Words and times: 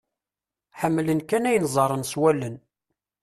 Ḥemmlen 0.79 1.21
kan 1.29 1.47
ayen 1.49 1.69
ẓẓaren 1.75 2.03
s 2.11 2.13
wallen. 2.19 2.55